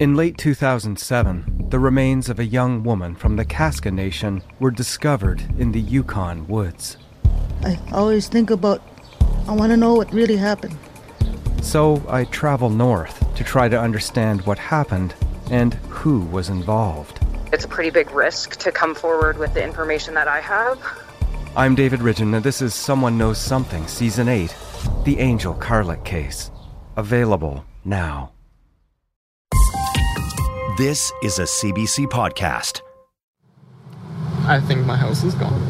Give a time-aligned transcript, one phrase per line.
[0.00, 5.42] In late 2007, the remains of a young woman from the Kaska Nation were discovered
[5.58, 6.96] in the Yukon woods.
[7.62, 8.80] I always think about,
[9.46, 10.78] I want to know what really happened.
[11.60, 15.14] So I travel north to try to understand what happened
[15.50, 17.20] and who was involved.
[17.52, 20.80] It's a pretty big risk to come forward with the information that I have.
[21.54, 24.56] I'm David Ridgen, and this is Someone Knows Something, Season 8
[25.04, 26.50] The Angel Carlick Case.
[26.96, 28.32] Available now.
[30.76, 32.82] This is a CBC podcast.
[34.46, 35.60] I think my house is gone.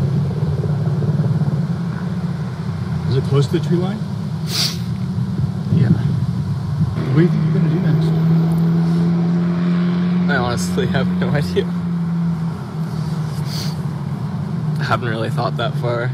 [3.08, 3.98] Is it close to the tree line?
[5.74, 5.90] Yeah.
[7.12, 8.08] What do you think you're gonna do next?
[10.30, 11.64] I honestly have no idea.
[14.80, 16.10] I haven't really thought that far.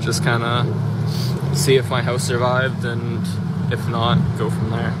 [0.00, 3.26] Just kind of see if my house survived, and
[3.72, 4.94] if not, go from there.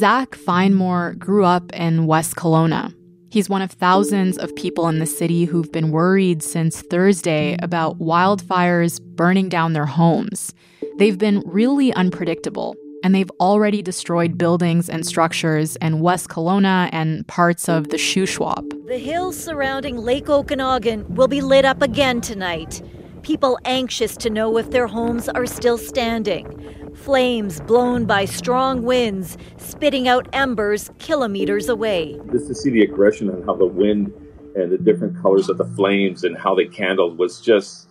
[0.00, 2.94] Zach Finemore grew up in West Kelowna.
[3.30, 7.98] He's one of thousands of people in the city who've been worried since Thursday about
[7.98, 10.54] wildfires burning down their homes.
[10.96, 17.26] They've been really unpredictable, and they've already destroyed buildings and structures in West Kelowna and
[17.28, 18.66] parts of the Shuswap.
[18.86, 22.80] The hills surrounding Lake Okanagan will be lit up again tonight.
[23.22, 26.46] People anxious to know if their homes are still standing.
[26.94, 32.18] Flames blown by strong winds, spitting out embers kilometers away.
[32.32, 34.12] Just to see the aggression and how the wind
[34.56, 37.88] and the different colors of the flames and how they candled was just,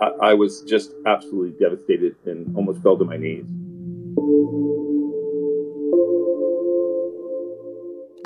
[0.00, 3.46] I, I was just absolutely devastated and almost fell to my knees.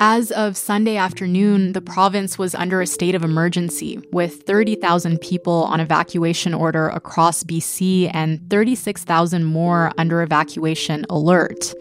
[0.01, 5.65] As of Sunday afternoon, the province was under a state of emergency with 30,000 people
[5.65, 11.73] on evacuation order across BC and 36,000 more under evacuation alert.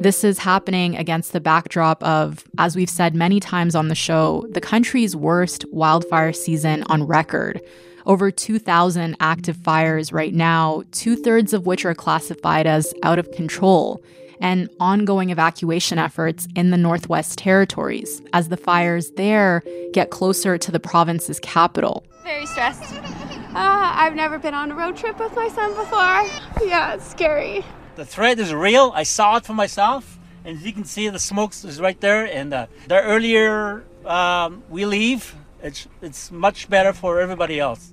[0.00, 4.48] This is happening against the backdrop of, as we've said many times on the show,
[4.50, 7.60] the country's worst wildfire season on record.
[8.04, 13.30] Over 2,000 active fires right now, two thirds of which are classified as out of
[13.30, 14.02] control
[14.40, 19.62] and ongoing evacuation efforts in the Northwest Territories as the fires there
[19.92, 22.04] get closer to the province's capital.
[22.24, 22.82] Very stressed.
[22.92, 26.66] Uh, I've never been on a road trip with my son before.
[26.66, 27.64] Yeah, it's scary.
[27.96, 28.92] The threat is real.
[28.94, 30.18] I saw it for myself.
[30.44, 32.24] And as you can see, the smoke is right there.
[32.24, 37.92] And uh, the earlier um, we leave, it's, it's much better for everybody else.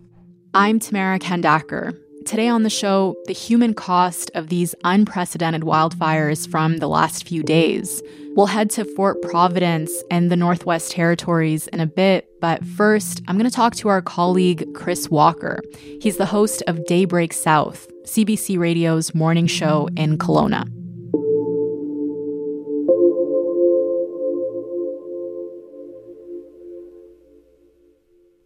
[0.53, 1.97] I'm Tamara Khandaker.
[2.27, 7.41] Today on the show, the human cost of these unprecedented wildfires from the last few
[7.41, 8.03] days.
[8.35, 13.37] We'll head to Fort Providence and the Northwest Territories in a bit, but first, I'm
[13.37, 15.61] going to talk to our colleague Chris Walker.
[16.01, 20.69] He's the host of Daybreak South, CBC Radio's morning show in Kelowna.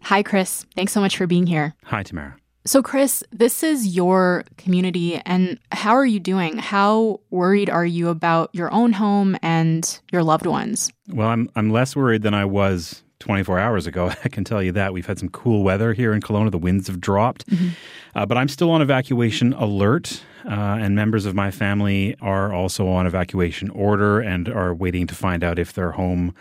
[0.04, 0.68] Hi, Chris.
[0.76, 1.74] Thanks so much for being here.
[1.86, 2.41] Hi, Tamara.
[2.64, 6.58] So, Chris, this is your community, and how are you doing?
[6.58, 10.92] How worried are you about your own home and your loved ones?
[11.08, 14.12] Well, I'm I'm less worried than I was 24 hours ago.
[14.24, 16.52] I can tell you that we've had some cool weather here in Kelowna.
[16.52, 17.70] The winds have dropped, mm-hmm.
[18.14, 20.24] uh, but I'm still on evacuation alert.
[20.44, 25.14] Uh, and members of my family are also on evacuation order and are waiting to
[25.14, 26.34] find out if their home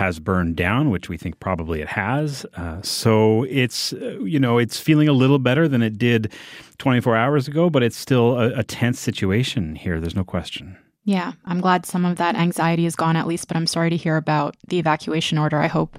[0.00, 2.46] has burned down, which we think probably it has.
[2.56, 6.32] Uh, so it's uh, you know it's feeling a little better than it did
[6.78, 10.00] 24 hours ago, but it's still a, a tense situation here.
[10.00, 10.76] There's no question.
[11.04, 13.96] Yeah, I'm glad some of that anxiety is gone at least, but I'm sorry to
[13.96, 15.58] hear about the evacuation order.
[15.58, 15.98] I hope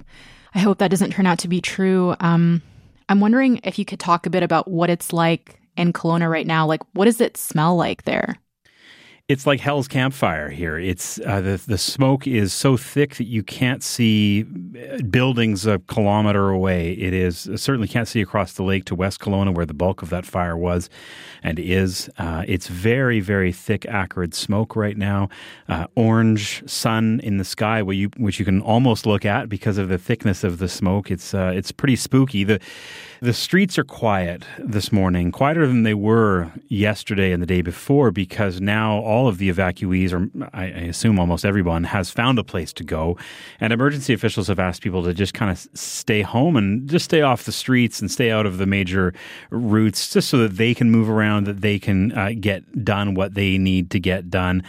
[0.54, 2.16] I hope that doesn't turn out to be true.
[2.18, 2.60] Um,
[3.08, 6.46] I'm wondering if you could talk a bit about what it's like in Kelowna right
[6.46, 6.66] now.
[6.66, 8.36] Like, what does it smell like there?
[9.32, 10.78] It's like hell's campfire here.
[10.78, 15.78] It's uh, the the smoke is so thick that you can't see uh, buildings a
[15.78, 16.92] kilometer away.
[16.92, 20.02] It is uh, certainly can't see across the lake to West Kelowna where the bulk
[20.02, 20.90] of that fire was
[21.42, 22.10] and is.
[22.18, 25.30] Uh, it's very very thick, acrid smoke right now.
[25.66, 29.88] Uh, orange sun in the sky, you which you can almost look at because of
[29.88, 31.10] the thickness of the smoke.
[31.10, 32.44] It's uh, it's pretty spooky.
[32.44, 32.60] The
[33.22, 38.10] the streets are quiet this morning, quieter than they were yesterday and the day before,
[38.10, 42.44] because now all of the evacuees, or I, I assume almost everyone, has found a
[42.44, 43.16] place to go.
[43.60, 47.22] And emergency officials have asked people to just kind of stay home and just stay
[47.22, 49.14] off the streets and stay out of the major
[49.50, 53.34] routes, just so that they can move around, that they can uh, get done what
[53.34, 54.64] they need to get done.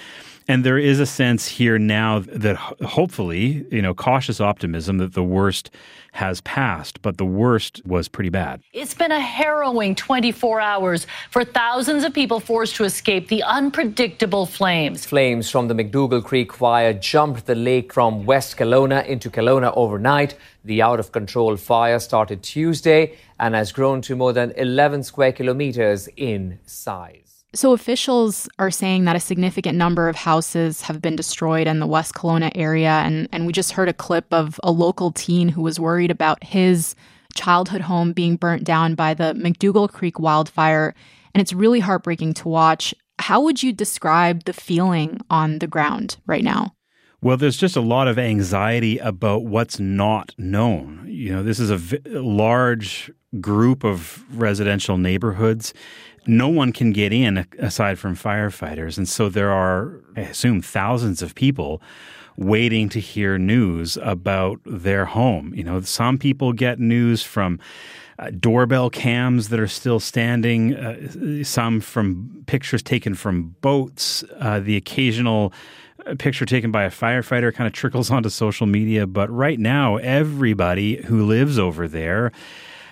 [0.47, 5.23] And there is a sense here now that hopefully, you know, cautious optimism that the
[5.23, 5.71] worst
[6.13, 8.61] has passed, but the worst was pretty bad.
[8.73, 14.45] It's been a harrowing 24 hours for thousands of people forced to escape the unpredictable
[14.45, 15.05] flames.
[15.05, 20.35] Flames from the McDougall Creek fire jumped the lake from West Kelowna into Kelowna overnight.
[20.65, 25.31] The out of control fire started Tuesday and has grown to more than 11 square
[25.31, 27.22] kilometers in size.
[27.55, 31.85] So, officials are saying that a significant number of houses have been destroyed in the
[31.85, 32.89] West Kelowna area.
[32.89, 36.43] And, and we just heard a clip of a local teen who was worried about
[36.43, 36.95] his
[37.35, 40.95] childhood home being burnt down by the McDougall Creek wildfire.
[41.35, 42.93] And it's really heartbreaking to watch.
[43.19, 46.73] How would you describe the feeling on the ground right now?
[47.21, 51.05] Well, there's just a lot of anxiety about what's not known.
[51.07, 55.73] You know, this is a v- large group of residential neighborhoods
[56.25, 58.97] no one can get in aside from firefighters.
[58.97, 61.81] And so there are, I assume, thousands of people
[62.37, 65.53] waiting to hear news about their home.
[65.53, 67.59] You know, some people get news from
[68.19, 74.59] uh, doorbell cams that are still standing, uh, some from pictures taken from boats, uh,
[74.59, 75.53] the occasional
[76.05, 79.07] uh, picture taken by a firefighter kind of trickles onto social media.
[79.07, 82.31] But right now, everybody who lives over there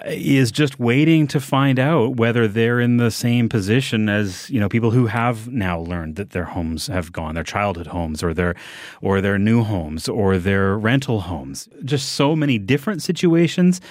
[0.05, 4.69] is just waiting to find out whether they're in the same position as you know
[4.69, 8.55] people who have now learned that their homes have gone, their childhood homes, or their
[9.01, 11.69] or their new homes, or their rental homes.
[11.83, 13.81] Just so many different situations,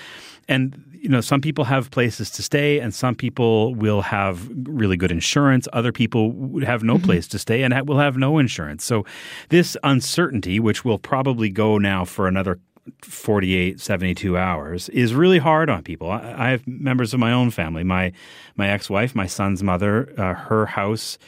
[0.48, 4.98] and you know, some people have places to stay, and some people will have really
[4.98, 5.66] good insurance.
[5.72, 7.04] Other people have no mm-hmm.
[7.06, 8.84] place to stay and will have no insurance.
[8.84, 9.06] So,
[9.48, 12.58] this uncertainty, which will probably go now for another
[13.03, 16.11] 48 72 hours is really hard on people.
[16.11, 17.85] I, I, have members of my own family.
[17.85, 18.12] My
[18.56, 21.19] my ex-wife my son's mother uh, her house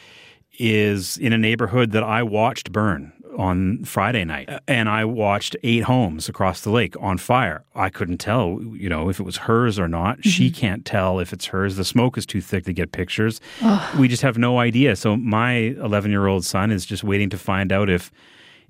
[0.59, 5.85] is in a neighborhood that i watched burn on friday night and i watched eight
[5.85, 7.65] homes across the lake on fire.
[7.75, 10.19] I couldn't tell you know if it was hers or not.
[10.19, 10.29] Mm-hmm.
[10.29, 11.77] she can't tell if it's hers.
[11.77, 13.41] The smoke is too thick to get pictures.
[13.99, 14.97] We just have no idea.
[14.97, 18.11] So my 11 year old son is just waiting to find out if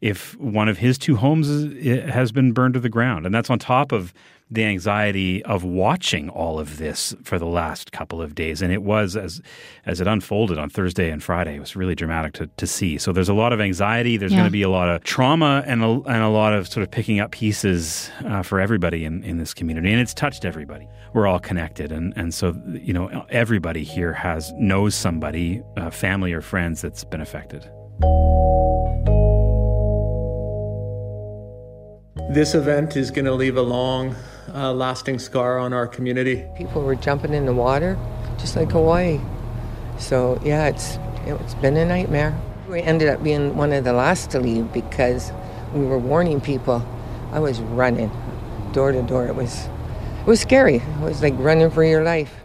[0.02, 3.24] if one of his two homes is, has been burned to the ground.
[3.24, 4.12] And that's on top of
[4.50, 8.60] the anxiety of watching all of this for the last couple of days.
[8.60, 9.40] And it was, as
[9.86, 12.98] as it unfolded on Thursday and Friday, it was really dramatic to, to see.
[12.98, 14.18] So there's a lot of anxiety.
[14.18, 14.38] There's yeah.
[14.38, 16.90] going to be a lot of trauma and a, and a lot of sort of
[16.90, 19.90] picking up pieces uh, for everybody in, in this community.
[19.90, 20.86] And it's touched everybody.
[21.14, 21.92] We're all connected.
[21.92, 27.04] And, and so, you know, everybody here has knows somebody, uh, family or friends that's
[27.04, 27.70] been affected.
[32.14, 34.14] This event is going to leave a long,
[34.52, 36.44] uh, lasting scar on our community.
[36.54, 37.98] People were jumping in the water,
[38.38, 39.18] just like Hawaii.
[39.98, 42.38] So yeah, it's it's been a nightmare.
[42.68, 45.32] We ended up being one of the last to leave because
[45.72, 46.86] we were warning people.
[47.32, 48.10] I was running
[48.72, 49.26] door to door.
[49.26, 49.66] It was
[50.20, 50.76] it was scary.
[50.76, 52.41] It was like running for your life.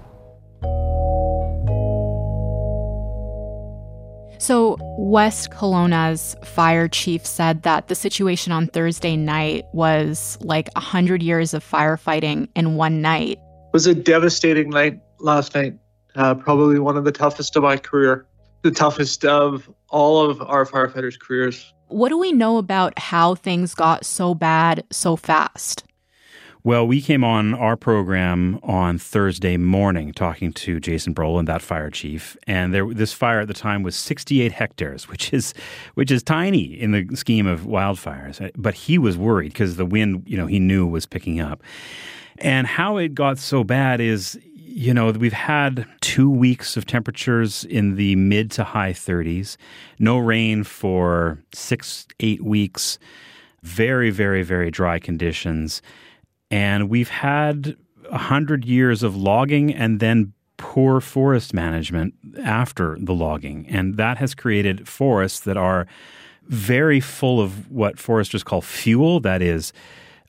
[4.39, 11.24] So, West Kelowna's fire chief said that the situation on Thursday night was like 100
[11.24, 13.39] years of firefighting in one night.
[13.39, 15.78] It was a devastating night last night,
[16.16, 18.28] uh, probably one of the toughest of my career,
[18.62, 21.74] the toughest of all of our firefighters' careers.
[21.88, 25.84] What do we know about how things got so bad so fast?
[26.63, 31.89] Well, we came on our program on Thursday morning talking to Jason Brolund, that fire
[31.89, 35.53] chief, and there this fire at the time was 68 hectares, which is
[35.93, 38.51] which is tiny in the scheme of wildfires.
[38.58, 41.63] But he was worried because the wind, you know, he knew was picking up.
[42.39, 44.39] And how it got so bad is
[44.77, 49.58] you know, we've had two weeks of temperatures in the mid to high 30s,
[49.98, 53.00] no rain for six, eight weeks,
[53.63, 55.81] very, very, very dry conditions.
[56.50, 57.75] And we've had
[58.10, 62.13] a hundred years of logging and then poor forest management
[62.44, 63.68] after the logging.
[63.70, 65.88] And that has created forests that are
[66.48, 69.74] very full of what foresters call fuel, that is,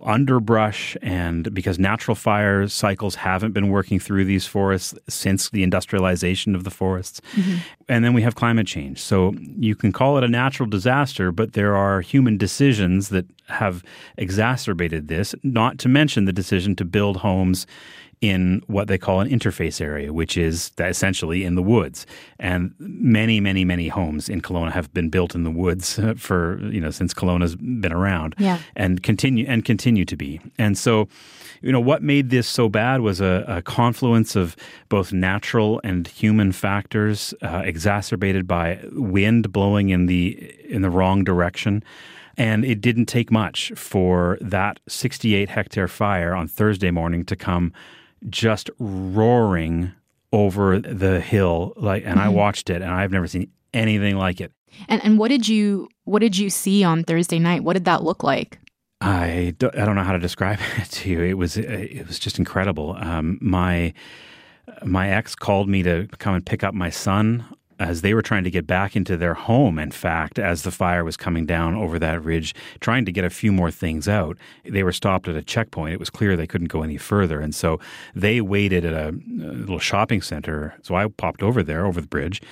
[0.01, 6.55] underbrush and because natural fire cycles haven't been working through these forests since the industrialization
[6.55, 7.21] of the forests.
[7.35, 7.57] Mm-hmm.
[7.89, 9.01] And then we have climate change.
[9.01, 13.83] So you can call it a natural disaster, but there are human decisions that have
[14.17, 17.67] exacerbated this, not to mention the decision to build homes
[18.21, 22.07] in what they call an interface area, which is essentially in the woods.
[22.39, 26.81] And many, many, many homes in Kelowna have been built in the woods for you
[26.81, 28.59] know since Kelowna's been around, Yeah.
[28.77, 30.41] and continue and continue to be.
[30.59, 31.09] And so,
[31.63, 34.57] you know, what made this so bad was a, a confluence of
[34.89, 41.25] both natural and human factors, uh, exacerbated by wind blowing in the in the wrong
[41.25, 41.83] direction.
[42.37, 47.73] And it didn't take much for that 68 hectare fire on Thursday morning to come
[48.29, 49.93] just roaring
[50.33, 52.33] over the hill like and I Mhm.
[52.35, 54.53] watched it and I've never seen anything like it.
[54.89, 57.65] And and what did you what did you see on Thursday night?
[57.65, 58.59] What did that look like?
[59.01, 61.23] I don't, I don't know how to describe it to you.
[61.23, 62.97] It was it was just incredible.
[62.99, 63.95] Um, my
[64.85, 67.45] my ex called me to come and pick up my son
[67.79, 69.79] as they were trying to get back into their home.
[69.79, 73.31] In fact, as the fire was coming down over that ridge, trying to get a
[73.31, 75.95] few more things out, they were stopped at a checkpoint.
[75.95, 77.79] It was clear they couldn't go any further, and so
[78.15, 80.75] they waited at a, a little shopping center.
[80.83, 82.43] So I popped over there over the bridge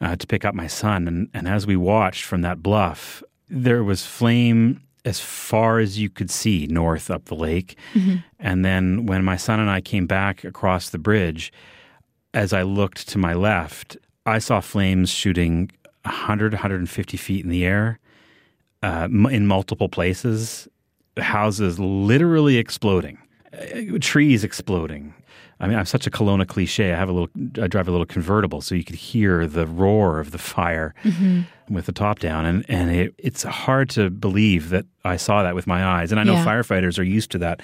[0.00, 3.84] uh, to pick up my son, and, and as we watched from that bluff, there
[3.84, 7.76] was flame as far as you could see north up the lake.
[7.92, 8.24] Mhm.
[8.40, 11.52] And then when my son and I came back across the bridge,
[12.32, 15.70] as I looked to my left, I saw flames shooting
[16.02, 17.98] 100, 150 feet in the air
[18.82, 20.68] uh, in multiple places,
[21.18, 23.18] houses literally exploding,
[23.52, 25.14] uh, trees exploding.
[25.60, 26.92] I mean, I'm such a Kelowna cliche.
[26.92, 27.30] I have a little,
[27.62, 31.46] I drive a little convertible, so you could hear the roar of the fire Mhm.
[31.70, 35.54] with the top down, and and it, it's hard to believe that I saw that
[35.54, 36.10] with my eyes.
[36.10, 36.44] And I know Yeah.
[36.44, 37.62] firefighters are used to that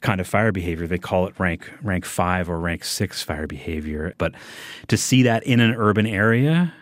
[0.00, 0.86] kind of fire behavior.
[0.88, 4.34] They call it rank rank five or rank six fire behavior, but
[4.88, 6.72] to see that in an urban area,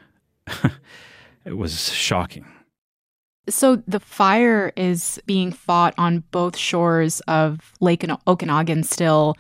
[1.44, 2.46] it was shocking.
[3.48, 9.34] So the fire is being fought on both shores of Lake Okanagan still.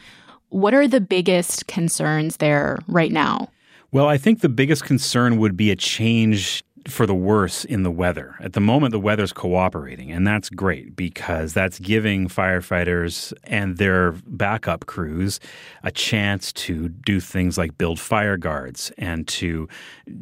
[0.50, 3.50] What are the biggest concerns there right now?
[3.92, 7.90] Well, I think the biggest concern would be a change for the worse in the
[7.90, 8.36] weather.
[8.40, 14.12] At the moment, the weather's cooperating, and that's great because that's giving firefighters and their
[14.26, 15.40] backup crews
[15.82, 19.68] a chance to do things like build fire guards and to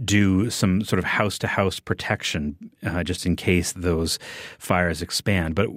[0.04, 4.18] do some sort of house to house protection uh, just in case those
[4.58, 5.54] fires expand.
[5.54, 5.68] But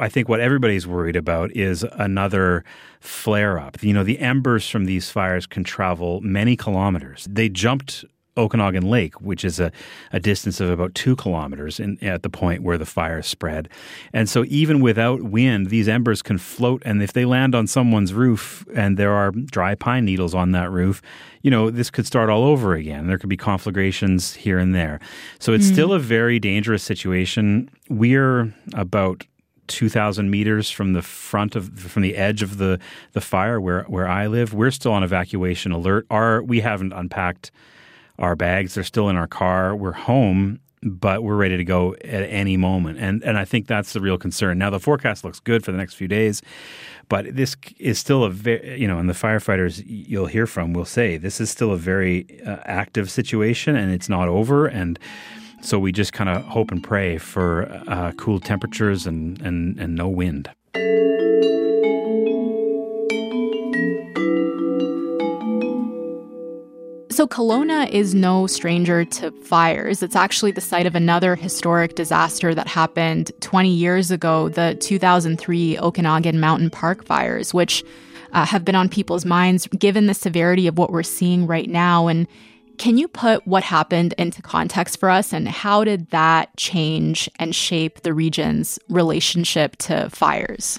[0.00, 2.64] I think what everybody's worried about is another
[3.00, 3.82] flare up.
[3.82, 7.26] You know, the embers from these fires can travel many kilometers.
[7.30, 8.04] They jumped
[8.36, 9.72] Okanagan Lake, which is a,
[10.12, 13.68] a distance of about two kilometers in, at the point where the fire spread.
[14.12, 16.82] And so, even without wind, these embers can float.
[16.84, 20.70] And if they land on someone's roof and there are dry pine needles on that
[20.70, 21.00] roof,
[21.42, 23.06] you know, this could start all over again.
[23.06, 25.00] There could be conflagrations here and there.
[25.38, 25.72] So, it's Mm.
[25.72, 27.70] still a very dangerous situation.
[27.88, 29.24] We're about
[29.68, 32.78] 2000 meters from the front of from the edge of the
[33.14, 37.50] the fire where where I live we're still on evacuation alert our we haven't unpacked
[38.18, 42.22] our bags they're still in our car we're home but we're ready to go at
[42.22, 42.98] any moment.
[42.98, 44.58] And and I think that's the real concern.
[44.58, 46.42] Now the forecast looks good for the next few days
[47.08, 50.84] but this is still a very you know and the firefighters you'll hear from will
[50.84, 54.66] say this is still a very uh, active situation and it's not over.
[54.66, 54.98] And
[55.60, 59.94] so we just kind of hope and pray for uh, cool temperatures and, and, and
[59.94, 60.50] no wind.
[67.16, 70.02] So Kelowna is no stranger to fires.
[70.02, 75.78] It's actually the site of another historic disaster that happened 20 years ago, the 2003
[75.78, 77.82] Okanagan Mountain Park fires, which
[78.32, 82.06] uh, have been on people's minds given the severity of what we're seeing right now.
[82.06, 82.28] And
[82.76, 87.54] can you put what happened into context for us and how did that change and
[87.54, 90.78] shape the region's relationship to fires?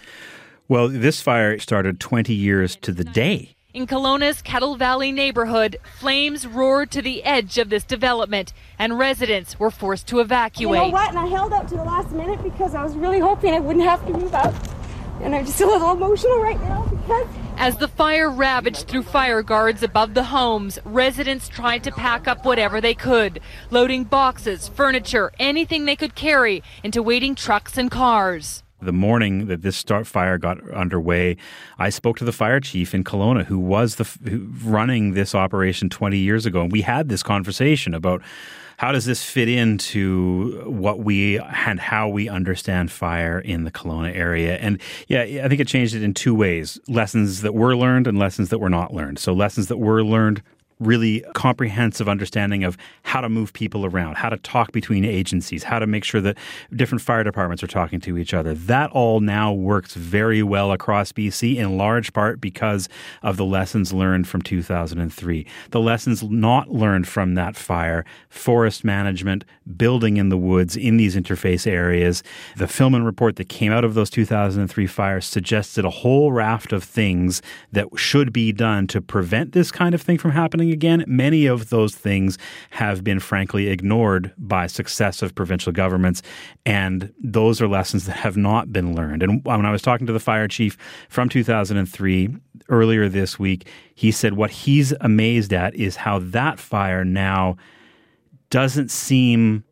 [0.67, 3.56] Well, this fire started 20 years to the day.
[3.77, 9.59] In Kelowna's Kettle Valley neighborhood, flames roared to the edge of this development, and residents
[9.59, 10.81] were forced to You evacuate.
[10.81, 11.09] know what?
[11.09, 13.85] And I held out to the last minute because I was really hoping I wouldn't
[13.85, 14.55] have to move out.
[15.21, 19.43] And I'm just a little emotional right now because As the fire ravaged through fire
[19.43, 25.31] guards above the homes, residents tried to pack up whatever they could, loading boxes, furniture,
[25.37, 28.63] anything they could carry into waiting trucks and cars.
[28.79, 31.37] The morning that this start fire got underway,
[31.79, 35.89] I spoke to the fire chief in Kelowna, who was the who- running this operation
[35.89, 38.21] 20 years ago, and we had this conversation about
[38.77, 44.15] how does this fit into what we and how we understand fire in the Kelowna
[44.15, 44.57] area.
[44.57, 48.19] And yeah, I think it changed it in two ways: lessons that were learned and
[48.19, 49.17] lessons that were not learned.
[49.17, 50.43] So lessons that were learned
[50.79, 55.79] really comprehensive understanding of how to move people around, how to talk between agencies, how
[55.79, 56.37] to make sure that
[56.75, 58.53] different fire departments are talking to each other.
[58.53, 62.87] That all now works very well across BC in large part because
[63.23, 65.47] of the lessons learned from 2003.
[65.71, 71.15] The lessons not learned from that fire, forest management, building in the woods in these
[71.15, 72.21] interface areas.
[72.55, 76.83] The Filmon report that came out of those 2003 fires suggested a whole raft of
[76.83, 77.41] things
[77.71, 81.03] that should be done to prevent this kind of thing from happening again.
[81.07, 82.37] Many of those things
[82.71, 86.21] have been frankly ignored by successive provincial governments,
[86.65, 89.23] and those are lessons that have not been learned.
[89.23, 90.77] And when I was talking to the fire chief
[91.09, 92.35] from 2003
[92.69, 97.57] earlier this week, he said what he's amazed at is how that fire now
[98.49, 99.63] doesn't seem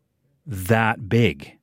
[0.46, 1.55] that big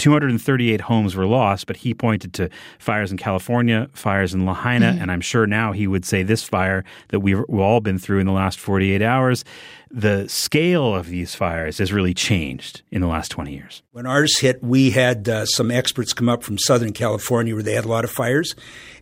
[0.00, 5.02] 238 homes were lost, but he pointed to fires in California, fires in Lahaina, mm-hmm.
[5.02, 8.18] and I'm sure now he would say this fire that we've, we've all been through
[8.18, 9.44] in the last 48 hours,
[9.90, 13.82] the scale of these fires has really changed in the last 20 years.
[13.92, 17.74] When ours hit, we had uh, some experts come up from Southern California where they
[17.74, 18.54] had a lot of fires,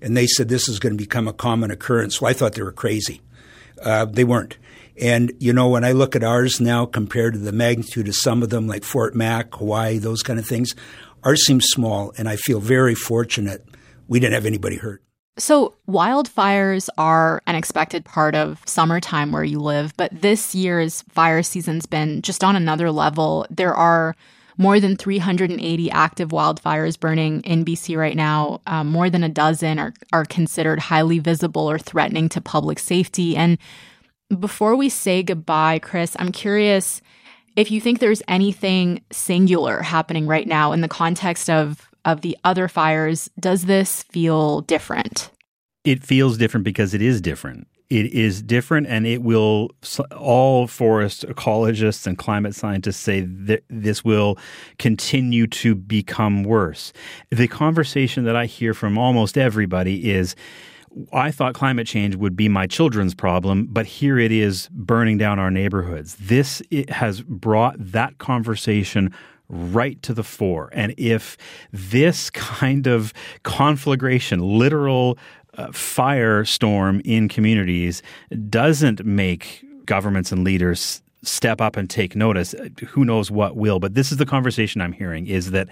[0.03, 2.21] and they said this is going to become a common occurrence.
[2.21, 3.21] Well, I thought they were crazy.
[3.83, 4.57] Uh, they weren't.
[5.01, 8.43] And, you know, when I look at ours now compared to the magnitude of some
[8.43, 10.75] of them, like Fort Mac, Hawaii, those kind of things,
[11.25, 12.13] ours seems small.
[12.19, 13.65] And I feel very fortunate
[14.09, 15.03] we didn't have anybody hurt.
[15.39, 21.45] So, wildfires are an expected part of summertime where you live, but this year's fire
[21.45, 23.47] season's been just on another level.
[23.49, 24.17] There are
[24.57, 28.61] more than 380 active wildfires burning in BC right now.
[28.67, 33.37] Um, more than a dozen are, are considered highly visible or threatening to public safety.
[33.37, 33.59] And
[34.39, 37.01] before we say goodbye, Chris, I'm curious
[37.57, 42.37] if you think there's anything singular happening right now in the context of of the
[42.45, 43.29] other fires.
[43.39, 45.31] Does this feel different?
[45.85, 47.67] It feels different because it is different.
[47.91, 49.71] It is different, and it will.
[50.15, 54.39] All forest ecologists and climate scientists say that this will
[54.79, 56.93] continue to become worse.
[57.31, 60.37] The conversation that I hear from almost everybody is
[61.13, 65.39] I thought climate change would be my children's problem, but here it is burning down
[65.39, 66.17] our neighborhoods.
[66.17, 69.13] This has brought that conversation
[69.49, 70.71] right to the fore.
[70.73, 71.37] And if
[71.73, 75.19] this kind of conflagration, literal
[75.57, 78.03] uh, firestorm in communities,
[78.49, 82.55] doesn't make governments and leaders step up and take notice.
[82.55, 83.79] Uh, who knows what will?
[83.79, 85.69] But this is the conversation I'm hearing: is that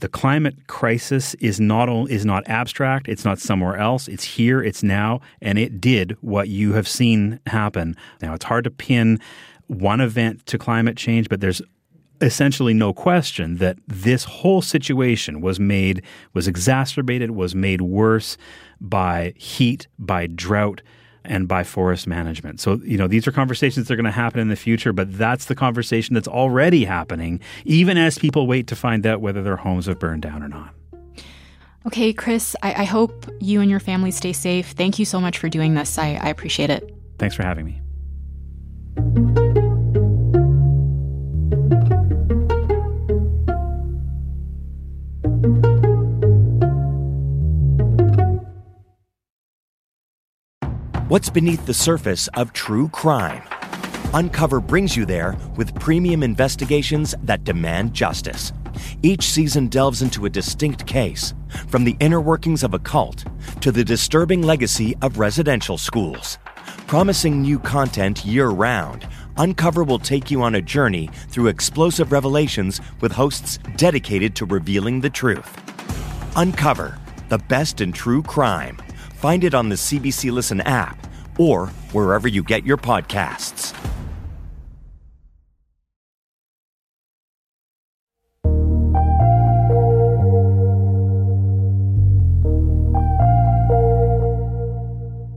[0.00, 3.08] the climate crisis is not is not abstract.
[3.08, 4.08] It's not somewhere else.
[4.08, 4.62] It's here.
[4.62, 7.96] It's now, and it did what you have seen happen.
[8.22, 9.20] Now it's hard to pin
[9.66, 11.62] one event to climate change, but there's
[12.20, 16.02] essentially no question that this whole situation was made
[16.34, 18.36] was exacerbated was made worse
[18.80, 20.82] by heat by drought
[21.28, 22.60] and by forest management.
[22.60, 25.16] So, you know, these are conversations that are going to happen in the future, but
[25.16, 29.56] that's the conversation that's already happening, even as people wait to find out whether their
[29.56, 30.74] homes have burned down or not.
[31.86, 34.72] Okay, Chris, I, I hope you and your family stay safe.
[34.72, 35.96] Thank you so much for doing this.
[35.96, 36.94] I, I appreciate it.
[37.18, 39.36] Thanks for having me.
[51.08, 53.42] What's beneath the surface of true crime?
[54.12, 58.52] Uncover brings you there with premium investigations that demand justice.
[59.02, 61.32] Each season delves into a distinct case,
[61.68, 63.24] from the inner workings of a cult
[63.62, 66.36] to the disturbing legacy of residential schools.
[66.86, 72.82] Promising new content year round, Uncover will take you on a journey through explosive revelations
[73.00, 75.56] with hosts dedicated to revealing the truth.
[76.36, 76.98] Uncover,
[77.30, 78.76] the best in true crime
[79.18, 81.08] Find it on the CBC Listen app
[81.40, 83.74] or wherever you get your podcasts.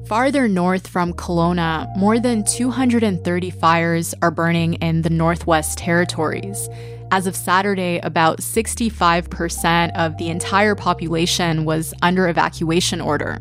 [0.08, 6.70] Farther north from Kelowna, more than 230 fires are burning in the Northwest Territories.
[7.10, 13.40] As of Saturday, about 65% of the entire population was under evacuation order.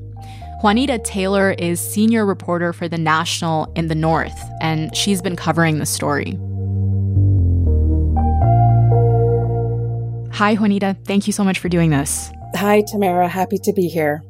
[0.62, 5.78] Juanita Taylor is senior reporter for The National in the North, and she's been covering
[5.78, 6.38] the story.
[10.34, 10.98] Hi, Juanita.
[11.06, 12.30] Thank you so much for doing this.
[12.56, 13.26] Hi, Tamara.
[13.26, 14.22] Happy to be here.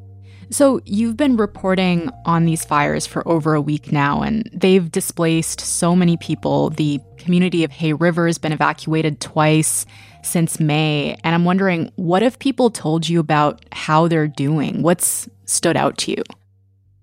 [0.50, 5.60] So, you've been reporting on these fires for over a week now, and they've displaced
[5.60, 6.70] so many people.
[6.70, 9.84] The community of Hay River has been evacuated twice
[10.22, 11.16] since May.
[11.24, 14.82] And I'm wondering, what have people told you about how they're doing?
[14.82, 16.22] What's stood out to you?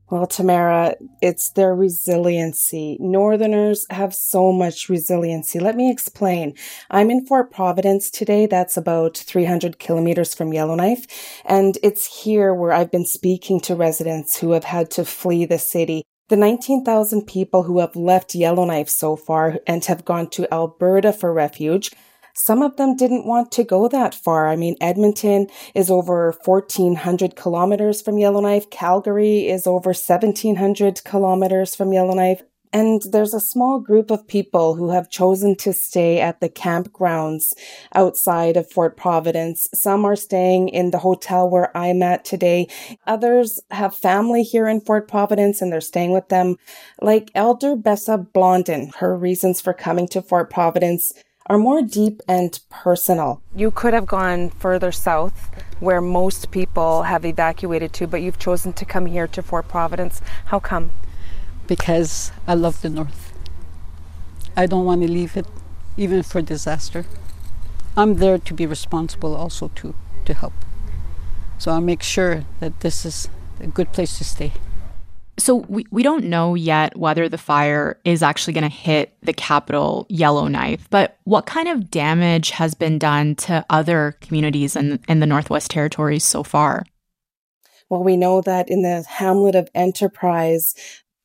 [0.09, 2.95] Well, Tamara, it's their resiliency.
[3.01, 5.59] Northerners have so much resiliency.
[5.59, 6.53] Let me explain.
[6.89, 8.45] I'm in Fort Providence today.
[8.45, 11.41] That's about 300 kilometers from Yellowknife.
[11.43, 15.59] And it's here where I've been speaking to residents who have had to flee the
[15.59, 16.03] city.
[16.29, 21.33] The 19,000 people who have left Yellowknife so far and have gone to Alberta for
[21.33, 21.91] refuge
[22.37, 24.47] some of them didn't want to go that far.
[24.47, 28.69] I mean, Edmonton is over 1400 kilometers from Yellowknife.
[28.69, 32.43] Calgary is over 1700 kilometers from Yellowknife.
[32.71, 37.53] And there's a small group of people who have chosen to stay at the campgrounds
[37.95, 39.67] outside of Fort Providence.
[39.73, 42.67] Some are staying in the hotel where I'm at today.
[43.07, 46.57] Others have family here in Fort Providence and they're staying with them.
[47.01, 51.13] Like Elder Besha Blondin, her reasons for coming to Fort Providence
[51.47, 53.41] are more deep and personal.
[53.55, 58.73] You could have gone further south where most people have evacuated to, but you've chosen
[58.73, 60.21] to come here to Fort Providence.
[60.45, 60.91] How come?
[61.65, 63.33] Because I love the North.
[64.55, 65.45] I don't want to leave it,
[65.95, 67.05] even for disaster.
[67.95, 70.53] I'm there to be responsible also to, to help.
[71.57, 73.29] So I'll make sure that this is
[73.59, 74.53] a good place to stay.
[75.39, 79.33] So we, we don't know yet whether the fire is actually going to hit the
[79.33, 85.19] capital Yellowknife, but what kind of damage has been done to other communities in, in
[85.19, 86.83] the Northwest Territories so far?
[87.89, 90.75] Well, we know that in the hamlet of Enterprise,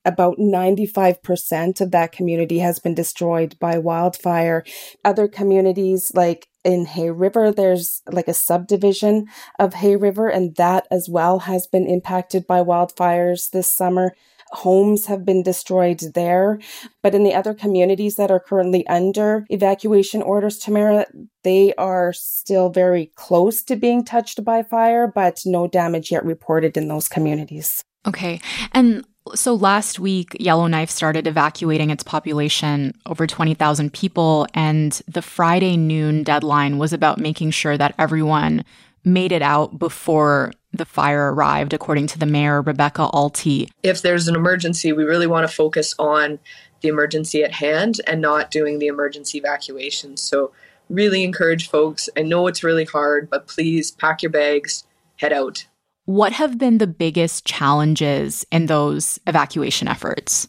[0.05, 4.65] about 95% of that community has been destroyed by wildfire.
[5.05, 9.27] Other communities like in Hay River, there's like a subdivision
[9.59, 14.15] of Hay River, and that as well has been impacted by wildfires this summer.
[14.53, 16.59] Homes have been destroyed there.
[17.03, 21.07] But in the other communities that are currently under evacuation orders, Tamara,
[21.43, 26.77] they are still very close to being touched by fire, but no damage yet reported
[26.77, 27.83] in those communities.
[28.07, 28.41] Okay.
[28.73, 35.77] And so last week, Yellowknife started evacuating its population, over 20,000 people, and the Friday
[35.77, 38.65] noon deadline was about making sure that everyone
[39.05, 43.71] made it out before the fire arrived, according to the mayor, Rebecca Alty.
[43.83, 46.39] If there's an emergency, we really want to focus on
[46.81, 50.17] the emergency at hand and not doing the emergency evacuation.
[50.17, 50.53] So,
[50.89, 52.09] really encourage folks.
[52.17, 54.85] I know it's really hard, but please pack your bags,
[55.17, 55.67] head out.
[56.05, 60.49] What have been the biggest challenges in those evacuation efforts?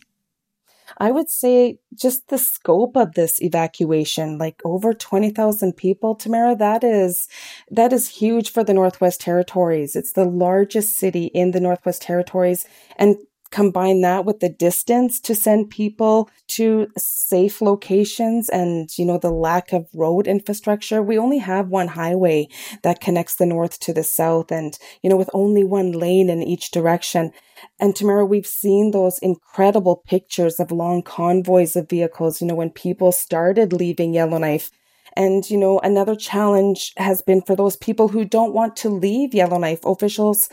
[0.98, 6.84] I would say just the scope of this evacuation, like over 20,000 people, Tamara, that
[6.84, 7.28] is,
[7.72, 9.96] that is huge for the Northwest Territories.
[9.96, 12.68] It's the largest city in the Northwest Territories.
[12.98, 13.18] And
[13.54, 19.32] combine that with the distance to send people to safe locations and, you know, the
[19.32, 21.04] lack of road infrastructure.
[21.04, 22.48] We only have one highway
[22.82, 26.42] that connects the north to the south and, you know, with only one lane in
[26.42, 27.32] each direction.
[27.80, 32.72] And Tamara, we've seen those incredible pictures of long convoys of vehicles, you know, when
[32.72, 34.72] people started leaving Yellowknife.
[35.16, 39.36] And, you know, another challenge has been for those people who don't want to leave
[39.36, 39.86] Yellowknife.
[39.86, 40.50] Officials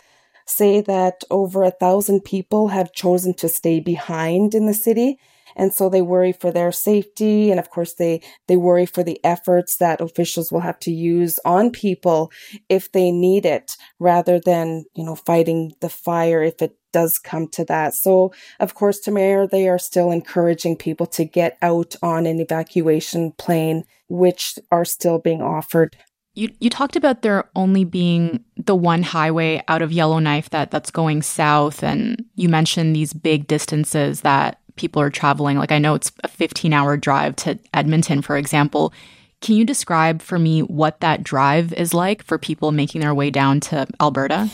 [0.50, 5.18] say that over a thousand people have chosen to stay behind in the city.
[5.56, 7.50] And so they worry for their safety.
[7.50, 11.38] And of course, they, they worry for the efforts that officials will have to use
[11.44, 12.30] on people
[12.68, 17.48] if they need it rather than, you know, fighting the fire if it does come
[17.48, 17.94] to that.
[17.94, 22.40] So, of course, to Mayor, they are still encouraging people to get out on an
[22.40, 25.96] evacuation plane, which are still being offered.
[26.34, 30.90] You you talked about there only being the one highway out of Yellowknife that that's
[30.90, 35.58] going south, and you mentioned these big distances that people are traveling.
[35.58, 38.92] Like I know it's a 15 hour drive to Edmonton, for example.
[39.40, 43.30] Can you describe for me what that drive is like for people making their way
[43.30, 44.50] down to Alberta?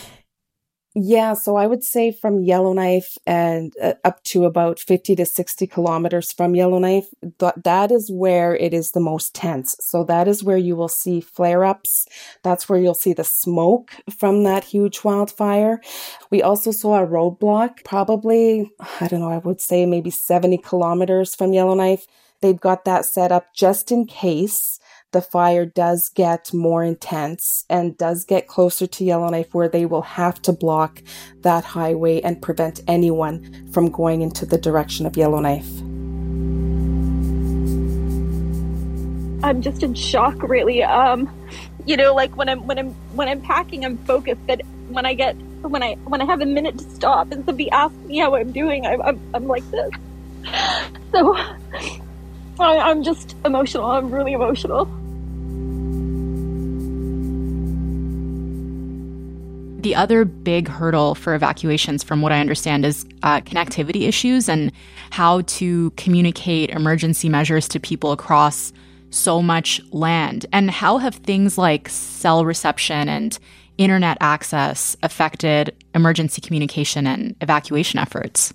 [0.99, 5.67] Yeah, so I would say from Yellowknife and uh, up to about 50 to 60
[5.67, 7.05] kilometers from Yellowknife,
[7.37, 9.75] th- that is where it is the most tense.
[9.79, 12.07] So that is where you will see flare ups.
[12.41, 15.81] That's where you'll see the smoke from that huge wildfire.
[16.31, 21.35] We also saw a roadblock, probably, I don't know, I would say maybe 70 kilometers
[21.35, 22.07] from Yellowknife.
[22.41, 24.79] They've got that set up just in case
[25.11, 30.01] the fire does get more intense and does get closer to Yellowknife where they will
[30.01, 31.01] have to block
[31.41, 35.69] that highway and prevent anyone from going into the direction of Yellowknife.
[39.43, 40.83] I'm just in shock really.
[40.83, 41.33] Um
[41.85, 45.13] you know, like when I'm when I'm when I'm packing I'm focused but when I
[45.13, 48.35] get when I when I have a minute to stop and somebody asks me how
[48.35, 49.91] I'm doing, I'm I'm, I'm like this.
[51.13, 51.37] So
[52.59, 53.85] I, I'm just emotional.
[53.85, 54.87] I'm really emotional.
[59.87, 64.69] the other big hurdle for evacuations, from what I understand, is uh, connectivity issues and
[65.11, 68.73] how to communicate emergency measures to people across
[69.11, 70.45] so much land.
[70.51, 73.39] And how have things like cell reception and
[73.77, 78.51] internet access affected emergency communication and evacuation efforts?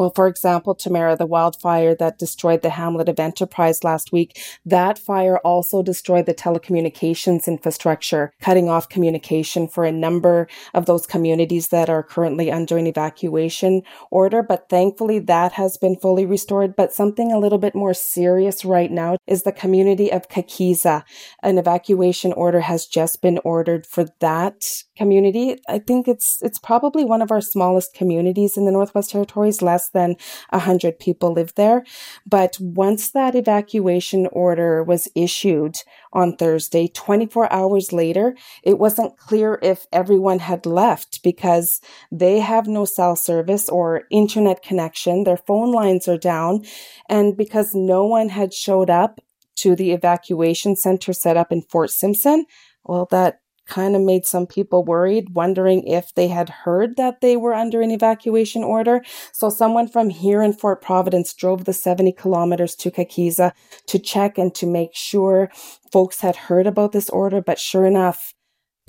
[0.00, 4.98] Well, for example, Tamara, the wildfire that destroyed the hamlet of Enterprise last week, that
[4.98, 11.68] fire also destroyed the telecommunications infrastructure, cutting off communication for a number of those communities
[11.68, 14.42] that are currently under an evacuation order.
[14.42, 16.76] But thankfully, that has been fully restored.
[16.76, 21.04] But something a little bit more serious right now is the community of Kakisa.
[21.42, 24.64] An evacuation order has just been ordered for that
[25.00, 25.56] community.
[25.66, 29.88] I think it's it's probably one of our smallest communities in the Northwest Territories, less
[29.88, 30.16] than
[30.50, 31.84] 100 people live there.
[32.26, 35.76] But once that evacuation order was issued
[36.12, 41.80] on Thursday, 24 hours later, it wasn't clear if everyone had left because
[42.12, 45.24] they have no cell service or internet connection.
[45.24, 46.64] Their phone lines are down.
[47.08, 49.20] And because no one had showed up
[49.62, 52.44] to the evacuation center set up in Fort Simpson,
[52.84, 57.36] well, that kind of made some people worried, wondering if they had heard that they
[57.36, 59.02] were under an evacuation order.
[59.32, 63.52] So someone from here in Fort Providence drove the 70 kilometers to Kakisa
[63.86, 65.50] to check and to make sure
[65.90, 67.40] folks had heard about this order.
[67.40, 68.34] But sure enough,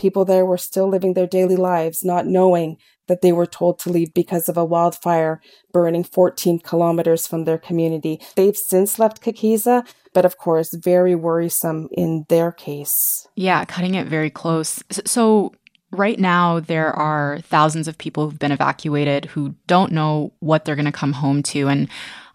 [0.01, 3.91] people there were still living their daily lives, not knowing that they were told to
[3.91, 5.39] leave because of a wildfire
[5.71, 8.19] burning 14 kilometers from their community.
[8.35, 13.27] They've since left Kakisa, but of course, very worrisome in their case.
[13.35, 14.83] Yeah, cutting it very close.
[15.05, 15.53] So,
[15.91, 20.75] right now, there are thousands of people who've been evacuated who don't know what they're
[20.75, 21.67] going to come home to.
[21.67, 21.89] And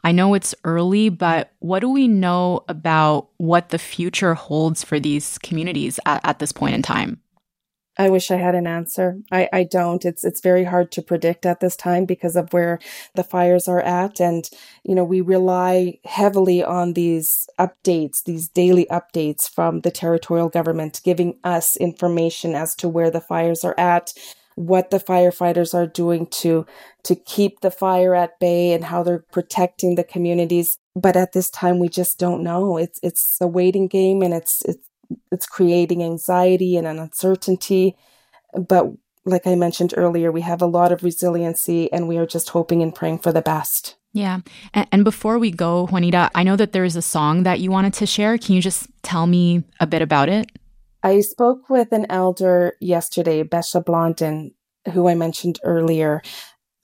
[0.05, 5.01] I know it's early, but what do we know about what the future holds for
[5.01, 7.21] these communities at, at this point in time?
[7.99, 9.19] I wish I had an answer.
[9.33, 10.05] I, I don't.
[10.05, 12.79] It's it's very hard to predict at this time because of where
[13.15, 14.21] the fires are at.
[14.21, 14.49] And,
[14.85, 21.01] you know, we rely heavily on these updates, these daily updates from the territorial government
[21.05, 24.13] giving us information as to where the fires are at,
[24.57, 26.67] what the firefighters are doing to
[27.05, 30.79] to keep the fire at bay and how they're protecting the communities.
[30.95, 32.77] But at this time we just don't know.
[32.77, 34.87] It's it's a waiting game and it's it's
[35.31, 37.97] it's creating anxiety and an uncertainty.
[38.55, 38.93] But
[39.27, 42.83] like I mentioned earlier, we have a lot of resiliency and we are just hoping
[42.83, 43.97] and praying for the best.
[44.13, 44.41] Yeah.
[44.73, 47.71] And, and, before we go, Juanita, I know that there is a song that you
[47.71, 48.39] wanted to share.
[48.39, 50.51] Can you just tell me a bit about it?
[51.03, 54.53] I spoke with an elder yesterday, Besha Blondin,
[54.95, 56.23] who I mentioned earlier.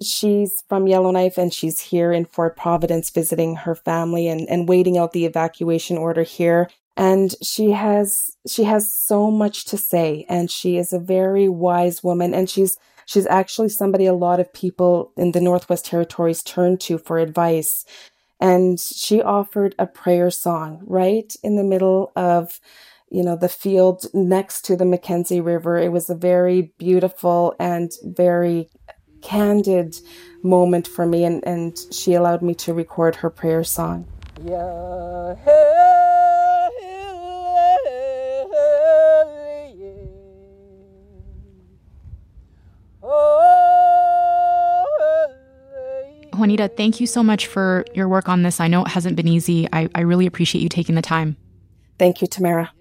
[0.03, 4.99] She's from Yellowknife and she's here in Fort Providence visiting her family and, and waiting
[4.99, 10.51] out the evacuation order here and she has she has so much to say and
[10.51, 12.77] she is a very wise woman and she's
[13.07, 17.85] she's actually somebody a lot of people in the northwest territories turn to for advice.
[18.41, 22.61] And she offered a prayer song right in the middle of
[23.11, 25.79] you know the field next to the mackenzie river.
[25.79, 28.69] It was a very beautiful and very
[29.23, 29.97] candid
[30.43, 34.05] moment for me and, and she allowed me to record her prayer song.
[34.45, 36.02] Yeah.
[46.35, 48.61] Juanita, thank you so much for your work on this.
[48.61, 49.69] I know it hasn't been easy.
[49.73, 51.37] I, I really appreciate you taking the time.
[51.99, 52.73] Thank you, Tamara.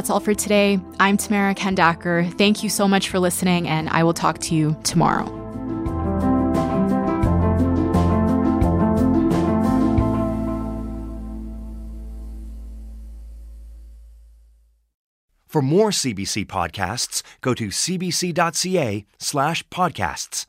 [0.00, 0.80] That's all for today.
[0.98, 2.32] I'm Tamara Khandaker.
[2.38, 5.26] Thank you so much for listening, and I will talk to you tomorrow.
[15.46, 20.46] For more CBC podcasts, go to cbc.ca slash podcasts.